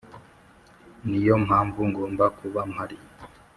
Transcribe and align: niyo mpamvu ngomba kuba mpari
niyo 1.09 1.35
mpamvu 1.45 1.79
ngomba 1.91 2.25
kuba 2.37 2.61
mpari 2.71 2.97